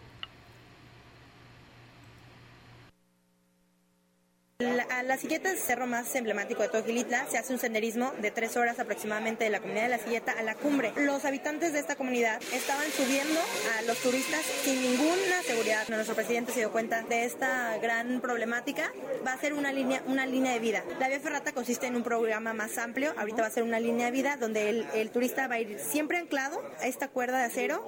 [4.63, 6.83] La, la Silleta es el cerro más emblemático de todo.
[7.29, 10.43] Se hace un senderismo de tres horas aproximadamente de la comunidad de la Silleta a
[10.43, 10.93] la cumbre.
[10.95, 13.39] Los habitantes de esta comunidad estaban subiendo
[13.77, 15.87] a los turistas sin ninguna seguridad.
[15.89, 18.91] Nuestro presidente se dio cuenta de esta gran problemática.
[19.25, 20.83] Va a ser una línea, una línea de vida.
[20.99, 23.13] La vía ferrata consiste en un programa más amplio.
[23.17, 25.79] Ahorita va a ser una línea de vida donde el, el turista va a ir
[25.79, 27.87] siempre anclado a esta cuerda de acero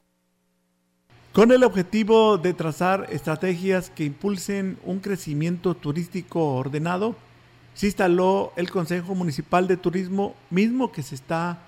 [1.36, 7.14] con el objetivo de trazar estrategias que impulsen un crecimiento turístico ordenado,
[7.74, 11.60] se instaló el Consejo Municipal de Turismo, mismo que se está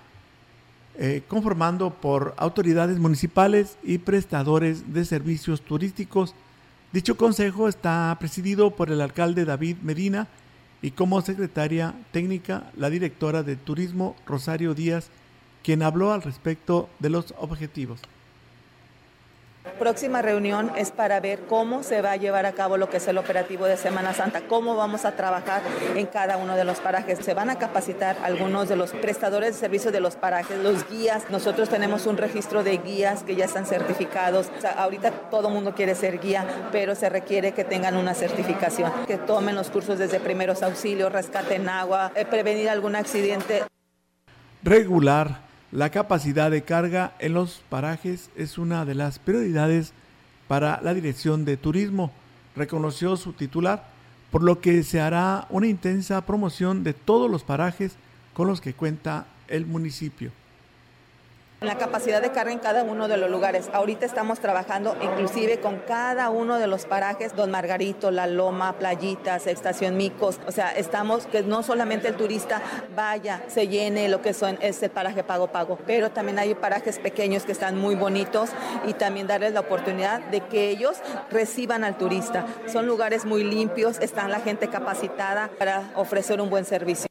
[0.97, 6.33] eh, conformando por autoridades municipales y prestadores de servicios turísticos.
[6.93, 10.29] Dicho consejo está presidido por el alcalde David Medina
[10.81, 15.09] y como secretaria técnica la directora de Turismo Rosario Díaz,
[15.61, 17.99] quien habló al respecto de los objetivos
[19.73, 23.07] próxima reunión es para ver cómo se va a llevar a cabo lo que es
[23.07, 25.61] el operativo de Semana Santa, cómo vamos a trabajar
[25.95, 27.19] en cada uno de los parajes.
[27.19, 31.29] Se van a capacitar algunos de los prestadores de servicios de los parajes, los guías.
[31.29, 34.49] Nosotros tenemos un registro de guías que ya están certificados.
[34.77, 39.55] ahorita todo mundo quiere ser guía, pero se requiere que tengan una certificación, que tomen
[39.55, 43.63] los cursos desde primeros auxilios, rescate en agua, eh, prevenir algún accidente.
[44.63, 49.93] Regular la capacidad de carga en los parajes es una de las prioridades
[50.47, 52.11] para la Dirección de Turismo,
[52.55, 53.87] reconoció su titular,
[54.31, 57.95] por lo que se hará una intensa promoción de todos los parajes
[58.33, 60.31] con los que cuenta el municipio
[61.59, 63.69] la capacidad de carga en cada uno de los lugares.
[63.73, 69.47] Ahorita estamos trabajando inclusive con cada uno de los parajes, Don Margarito, La Loma, Playitas,
[69.47, 70.39] Estación Micos.
[70.47, 72.61] O sea, estamos que no solamente el turista
[72.95, 77.43] vaya, se llene lo que son este paraje pago pago, pero también hay parajes pequeños
[77.43, 78.49] que están muy bonitos
[78.85, 80.97] y también darles la oportunidad de que ellos
[81.31, 82.45] reciban al turista.
[82.67, 87.07] Son lugares muy limpios, están la gente capacitada para ofrecer un buen servicio.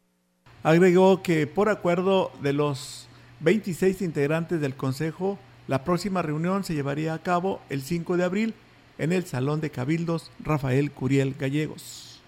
[0.62, 3.05] Agregó que por acuerdo de los
[3.41, 5.39] 26 integrantes del Consejo.
[5.68, 8.55] La próxima reunión se llevaría a cabo el 5 de abril
[8.99, 12.20] en el Salón de Cabildos Rafael Curiel Gallegos.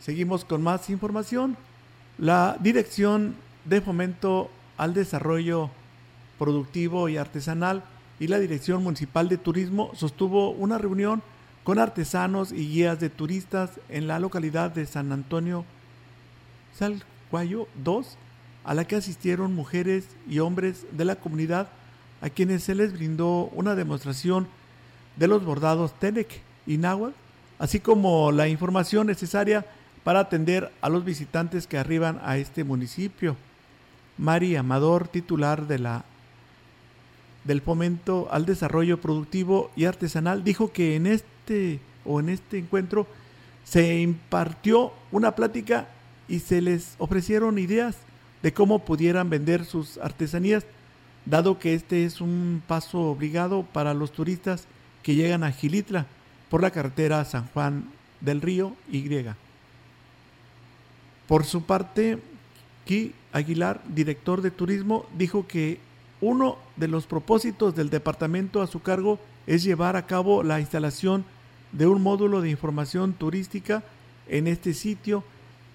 [0.00, 1.56] Seguimos con más información.
[2.18, 5.70] La Dirección de Fomento al Desarrollo
[6.38, 7.84] Productivo y Artesanal
[8.18, 11.22] y la Dirección Municipal de Turismo sostuvo una reunión
[11.62, 15.64] con artesanos y guías de turistas en la localidad de San Antonio
[16.74, 18.18] Salcuayo 2
[18.64, 21.68] a la que asistieron mujeres y hombres de la comunidad
[22.20, 24.46] a quienes se les brindó una demostración
[25.16, 27.14] de los bordados Tenec y Náhuatl,
[27.58, 29.66] así como la información necesaria
[30.04, 33.36] para atender a los visitantes que arriban a este municipio.
[34.18, 36.04] Mari Amador, titular de la
[37.44, 43.06] del fomento al desarrollo productivo y artesanal, dijo que en este o en este encuentro
[43.64, 45.88] se impartió una plática
[46.28, 47.96] y se les ofrecieron ideas
[48.42, 50.64] de cómo pudieran vender sus artesanías,
[51.24, 54.66] dado que este es un paso obligado para los turistas
[55.02, 56.06] que llegan a Gilitla
[56.50, 57.84] por la carretera San Juan
[58.20, 59.08] del Río Y.
[61.26, 62.18] Por su parte,
[62.84, 65.78] Ki Aguilar, director de turismo, dijo que
[66.20, 71.24] uno de los propósitos del departamento a su cargo es llevar a cabo la instalación
[71.72, 73.82] de un módulo de información turística
[74.28, 75.24] en este sitio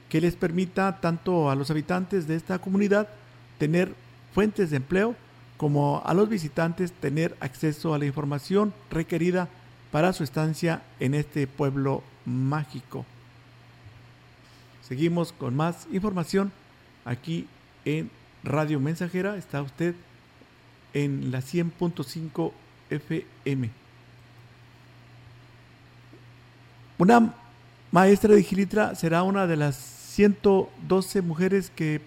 [0.10, 3.10] que les permita tanto a los habitantes de esta comunidad
[3.58, 3.94] tener
[4.34, 5.16] fuentes de empleo
[5.58, 9.50] como a los visitantes tener acceso a la información requerida
[9.92, 13.06] para su estancia en este pueblo mágico.
[14.88, 16.52] Seguimos con más información
[17.04, 17.48] aquí
[17.84, 18.10] en
[18.44, 19.36] Radio Mensajera.
[19.36, 19.96] Está usted
[20.94, 22.52] en la 100.5
[22.90, 23.70] FM.
[27.00, 27.34] Una
[27.92, 32.02] maestra de Gilitra será una de las 112 mujeres que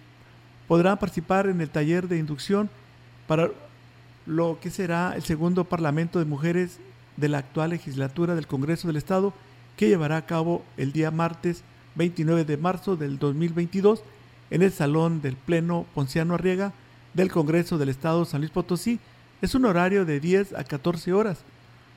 [0.67, 2.69] podrán participar en el taller de inducción
[3.29, 3.51] para
[4.27, 6.81] lo que será el segundo Parlamento de Mujeres
[7.17, 9.33] de la actual legislatura del Congreso del Estado
[9.77, 11.63] que llevará a cabo el día martes
[11.95, 14.03] 29 de marzo del 2022
[14.51, 16.73] en el Salón del Pleno Ponciano Arriega
[17.15, 18.99] del Congreso del Estado San Luis Potosí.
[19.41, 21.45] Es un horario de 10 a 14 horas.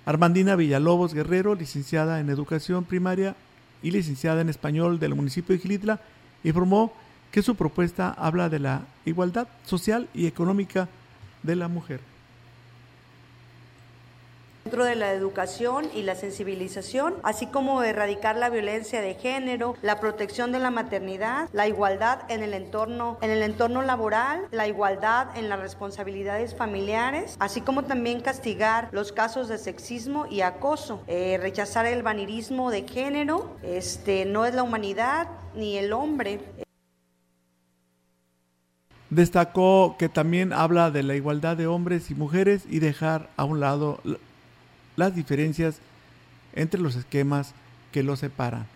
[0.05, 3.35] Armandina Villalobos Guerrero, licenciada en Educación Primaria
[3.83, 5.99] y licenciada en español del municipio de Gilitla,
[6.43, 6.93] informó
[7.31, 10.87] que su propuesta habla de la igualdad social y económica
[11.43, 12.12] de la mujer.
[14.73, 20.51] De la educación y la sensibilización, así como erradicar la violencia de género, la protección
[20.51, 25.47] de la maternidad, la igualdad en el entorno, en el entorno laboral, la igualdad en
[25.47, 31.85] las responsabilidades familiares, así como también castigar los casos de sexismo y acoso, eh, rechazar
[31.85, 36.39] el vanirismo de género, este no es la humanidad ni el hombre.
[39.11, 43.59] Destacó que también habla de la igualdad de hombres y mujeres y dejar a un
[43.59, 43.99] lado
[44.95, 45.77] las diferencias
[46.53, 47.53] entre los esquemas
[47.91, 48.67] que los separan.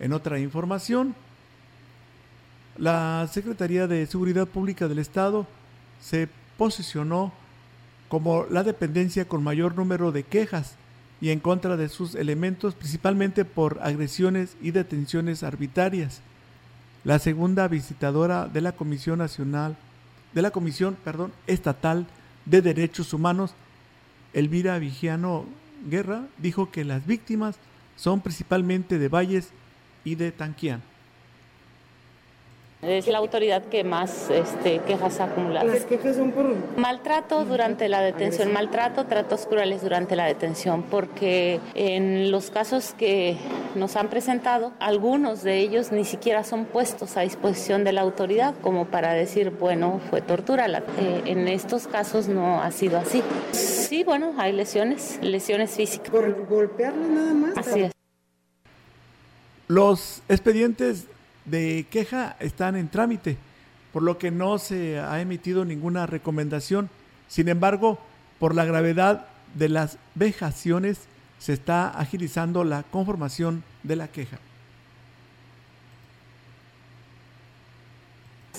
[0.00, 1.14] En otra información,
[2.76, 5.46] la Secretaría de Seguridad Pública del Estado
[6.00, 7.32] se posicionó
[8.08, 10.76] como la dependencia con mayor número de quejas
[11.20, 16.22] y en contra de sus elementos, principalmente por agresiones y detenciones arbitrarias
[17.04, 19.76] la segunda visitadora de la Comisión Nacional,
[20.34, 22.06] de la Comisión, perdón, Estatal
[22.44, 23.54] de Derechos Humanos,
[24.32, 25.44] Elvira Vigiano
[25.88, 27.56] Guerra, dijo que las víctimas
[27.96, 29.50] son principalmente de Valles
[30.04, 30.82] y de Tanquián.
[32.80, 35.66] Es la autoridad que más este, quejas ha acumulado.
[35.66, 36.54] Las quejas son por...
[36.76, 43.36] Maltrato durante la detención, maltrato, tratos crueles durante la detención, porque en los casos que
[43.74, 48.54] nos han presentado, algunos de ellos ni siquiera son puestos a disposición de la autoridad
[48.62, 50.66] como para decir, bueno, fue tortura.
[50.98, 53.22] Eh, en estos casos no ha sido así.
[53.52, 56.10] Sí, bueno, hay lesiones, lesiones físicas.
[56.10, 57.58] ¿Por golpearlo nada más?
[57.58, 57.92] Así es.
[59.66, 61.06] Los expedientes
[61.44, 63.36] de queja están en trámite,
[63.92, 66.88] por lo que no se ha emitido ninguna recomendación.
[67.28, 67.98] Sin embargo,
[68.38, 71.00] por la gravedad de las vejaciones,
[71.38, 74.38] se está agilizando la conformación de la queja.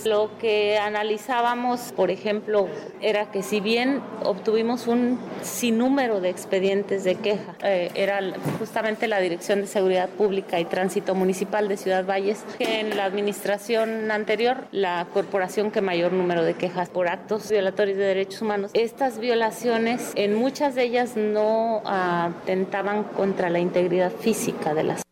[0.04, 2.68] Lo que analizábamos, por ejemplo,
[3.00, 8.20] era que si bien obtuvimos un sinnúmero de expedientes de queja, eh, era
[8.58, 13.04] justamente la Dirección de Seguridad Pública y Tránsito Municipal de Ciudad Valles, que en la
[13.04, 18.70] administración anterior, la corporación que mayor número de quejas por actos violatorios de derechos humanos.
[18.74, 25.09] Estas violaciones, en muchas de ellas no atentaban contra la integridad física de las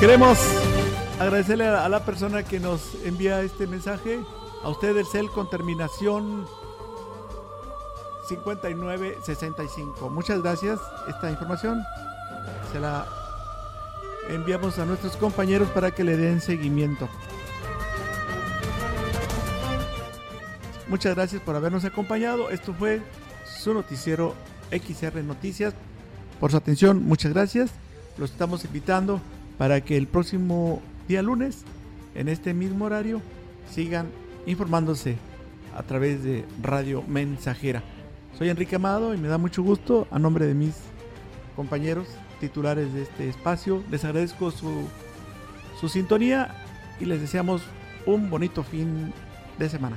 [0.00, 0.38] Queremos
[1.18, 4.20] agradecerle a la persona que nos envía este mensaje.
[4.62, 6.46] A usted el cel con terminación
[8.28, 10.08] 5965.
[10.08, 10.78] Muchas gracias.
[11.08, 11.82] Esta información
[12.70, 13.08] se la
[14.28, 17.08] enviamos a nuestros compañeros para que le den seguimiento.
[20.86, 22.50] Muchas gracias por habernos acompañado.
[22.50, 23.02] Esto fue
[23.44, 24.36] su noticiero
[24.70, 25.74] XR Noticias.
[26.38, 27.72] Por su atención, muchas gracias.
[28.16, 29.20] Los estamos invitando
[29.58, 31.64] para que el próximo día lunes,
[32.14, 33.20] en este mismo horario,
[33.70, 34.06] sigan
[34.46, 35.16] informándose
[35.76, 37.82] a través de Radio Mensajera.
[38.38, 40.76] Soy Enrique Amado y me da mucho gusto, a nombre de mis
[41.56, 42.06] compañeros
[42.40, 44.86] titulares de este espacio, les agradezco su,
[45.80, 46.54] su sintonía
[47.00, 47.62] y les deseamos
[48.06, 49.12] un bonito fin
[49.58, 49.96] de semana.